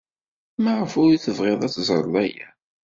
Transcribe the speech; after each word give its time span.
Maɣef 0.63 0.93
ay 1.01 1.17
tebɣid 1.23 1.61
ad 1.67 1.71
teẓred 1.73 2.13
aya? 2.23 2.47